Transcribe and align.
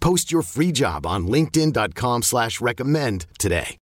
Post 0.00 0.32
your 0.32 0.42
free 0.42 0.72
job 0.72 1.06
on 1.06 1.26
linkedin.com 1.26 2.22
slash 2.22 2.60
recommend 2.60 3.26
today. 3.38 3.76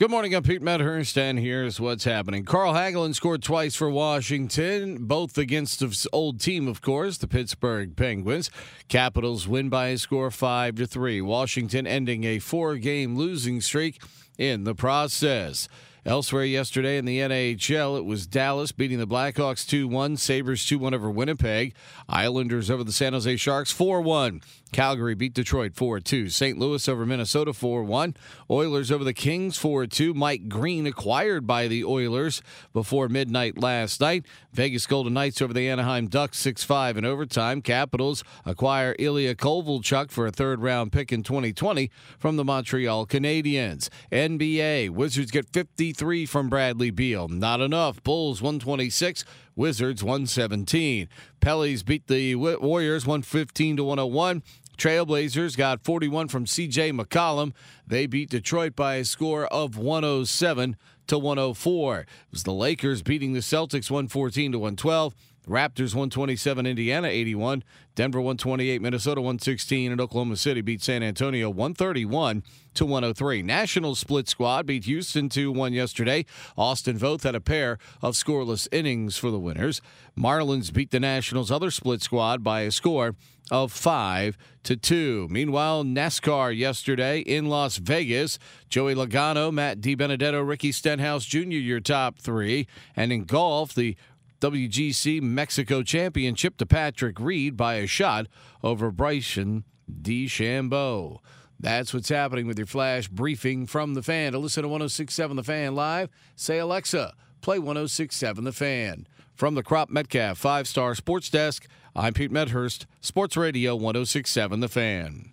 Good 0.00 0.10
morning, 0.10 0.34
I'm 0.34 0.42
Pete 0.42 0.62
Medhurst, 0.62 1.18
and 1.18 1.38
here's 1.38 1.78
what's 1.78 2.04
happening. 2.04 2.46
Carl 2.46 2.72
Hagelin 2.72 3.14
scored 3.14 3.42
twice 3.42 3.76
for 3.76 3.90
Washington, 3.90 5.04
both 5.06 5.36
against 5.36 5.80
his 5.80 6.08
old 6.10 6.40
team, 6.40 6.68
of 6.68 6.80
course, 6.80 7.18
the 7.18 7.28
Pittsburgh 7.28 7.94
Penguins. 7.94 8.50
Capitals 8.88 9.46
win 9.46 9.68
by 9.68 9.88
a 9.88 9.98
score 9.98 10.30
5 10.30 10.76
to 10.76 10.86
3. 10.86 11.20
Washington 11.20 11.86
ending 11.86 12.24
a 12.24 12.38
four 12.38 12.76
game 12.76 13.14
losing 13.14 13.60
streak 13.60 14.00
in 14.38 14.64
the 14.64 14.74
process. 14.74 15.68
Elsewhere 16.06 16.44
yesterday 16.44 16.96
in 16.96 17.04
the 17.04 17.18
NHL, 17.18 17.98
it 17.98 18.04
was 18.04 18.26
Dallas 18.26 18.72
beating 18.72 18.98
the 18.98 19.06
Blackhawks 19.06 19.66
2 19.66 19.86
1, 19.86 20.16
Sabres 20.16 20.64
2 20.64 20.78
1 20.78 20.94
over 20.94 21.10
Winnipeg, 21.10 21.74
Islanders 22.08 22.70
over 22.70 22.82
the 22.82 22.92
San 22.92 23.12
Jose 23.12 23.36
Sharks 23.36 23.70
4 23.70 24.00
1. 24.00 24.40
Calgary 24.72 25.14
beat 25.14 25.34
Detroit 25.34 25.74
4 25.74 26.00
2. 26.00 26.28
St. 26.28 26.56
Louis 26.56 26.88
over 26.88 27.04
Minnesota 27.04 27.52
4 27.52 27.82
1. 27.82 28.14
Oilers 28.48 28.90
over 28.90 29.02
the 29.02 29.12
Kings 29.12 29.56
4 29.58 29.86
2. 29.86 30.14
Mike 30.14 30.48
Green 30.48 30.86
acquired 30.86 31.46
by 31.46 31.66
the 31.66 31.84
Oilers 31.84 32.40
before 32.72 33.08
midnight 33.08 33.58
last 33.58 34.00
night. 34.00 34.24
Vegas 34.52 34.86
Golden 34.86 35.12
Knights 35.12 35.42
over 35.42 35.52
the 35.52 35.68
Anaheim 35.68 36.06
Ducks 36.06 36.38
6 36.38 36.62
5 36.62 36.96
in 36.96 37.04
overtime. 37.04 37.62
Capitals 37.62 38.22
acquire 38.46 38.94
Ilya 38.98 39.34
Kovalchuk 39.34 40.10
for 40.10 40.26
a 40.26 40.32
third 40.32 40.62
round 40.62 40.92
pick 40.92 41.12
in 41.12 41.22
2020 41.22 41.90
from 42.18 42.36
the 42.36 42.44
Montreal 42.44 43.06
Canadiens. 43.06 43.88
NBA 44.12 44.90
Wizards 44.90 45.30
get 45.30 45.52
53 45.90 46.26
from 46.26 46.48
Bradley 46.48 46.90
Beal. 46.92 47.26
Not 47.26 47.60
enough. 47.60 48.00
Bulls 48.04 48.40
126. 48.40 49.24
Wizards 49.56 50.04
117. 50.04 51.08
Pellies 51.40 51.84
beat 51.84 52.06
the 52.06 52.36
Warriors 52.36 53.08
115 53.08 53.78
to 53.78 53.82
101. 53.82 54.44
Trailblazers 54.78 55.56
got 55.56 55.82
41 55.82 56.28
from 56.28 56.44
CJ 56.44 56.92
McCollum. 56.96 57.54
They 57.84 58.06
beat 58.06 58.30
Detroit 58.30 58.76
by 58.76 58.94
a 58.94 59.04
score 59.04 59.46
of 59.46 59.76
107 59.76 60.76
to 61.08 61.18
104. 61.18 61.98
It 61.98 62.06
was 62.30 62.44
the 62.44 62.52
Lakers 62.52 63.02
beating 63.02 63.32
the 63.32 63.40
Celtics 63.40 63.90
114 63.90 64.52
to 64.52 64.58
112. 64.60 65.14
Raptors 65.48 65.94
127, 65.94 66.66
Indiana 66.66 67.08
81, 67.08 67.64
Denver 67.94 68.20
128, 68.20 68.80
Minnesota 68.82 69.20
116, 69.20 69.90
and 69.90 70.00
Oklahoma 70.00 70.36
City 70.36 70.60
beat 70.60 70.82
San 70.82 71.02
Antonio 71.02 71.48
131 71.48 72.42
to 72.74 72.84
103. 72.84 73.42
National 73.42 73.94
split 73.94 74.28
squad 74.28 74.66
beat 74.66 74.84
Houston 74.84 75.28
2 75.28 75.50
1 75.50 75.72
yesterday. 75.72 76.24
Austin 76.56 76.98
Voth 76.98 77.22
had 77.22 77.34
a 77.34 77.40
pair 77.40 77.78
of 78.02 78.14
scoreless 78.14 78.68
innings 78.70 79.16
for 79.16 79.30
the 79.30 79.38
winners. 79.38 79.80
Marlins 80.16 80.72
beat 80.72 80.90
the 80.90 81.00
Nationals' 81.00 81.50
other 81.50 81.70
split 81.70 82.02
squad 82.02 82.44
by 82.44 82.60
a 82.60 82.70
score 82.70 83.16
of 83.50 83.72
5 83.72 84.36
to 84.62 84.76
2. 84.76 85.26
Meanwhile, 85.30 85.84
NASCAR 85.84 86.56
yesterday 86.56 87.20
in 87.20 87.48
Las 87.48 87.78
Vegas, 87.78 88.38
Joey 88.68 88.94
Logano, 88.94 89.52
Matt 89.52 89.80
DiBenedetto, 89.80 90.46
Ricky 90.46 90.70
Stenhouse 90.70 91.24
Jr. 91.24 91.38
your 91.38 91.80
top 91.80 92.18
3, 92.18 92.66
and 92.94 93.12
in 93.12 93.24
golf, 93.24 93.74
the 93.74 93.96
WGC 94.40 95.20
Mexico 95.20 95.82
Championship 95.82 96.56
to 96.56 96.66
Patrick 96.66 97.20
Reed 97.20 97.56
by 97.56 97.74
a 97.74 97.86
shot 97.86 98.26
over 98.62 98.90
Bryson 98.90 99.64
DeChambeau. 99.90 101.18
That's 101.58 101.92
what's 101.92 102.08
happening 102.08 102.46
with 102.46 102.56
your 102.58 102.66
flash 102.66 103.06
briefing 103.06 103.66
from 103.66 103.92
the 103.92 104.02
fan. 104.02 104.32
To 104.32 104.38
listen 104.38 104.62
to 104.62 104.68
1067 104.68 105.36
The 105.36 105.44
Fan 105.44 105.74
live, 105.74 106.08
say 106.36 106.58
Alexa, 106.58 107.12
play 107.42 107.58
1067 107.58 108.44
The 108.44 108.52
Fan. 108.52 109.06
From 109.34 109.54
the 109.54 109.62
Cropp-Metcalfe 109.62 110.38
five 110.38 110.66
star 110.66 110.94
sports 110.94 111.28
desk, 111.28 111.66
I'm 111.94 112.14
Pete 112.14 112.30
Medhurst, 112.30 112.86
Sports 113.02 113.36
Radio 113.36 113.76
1067 113.76 114.60
The 114.60 114.68
Fan. 114.68 115.32